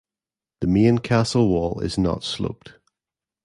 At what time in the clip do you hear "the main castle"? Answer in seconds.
0.61-1.47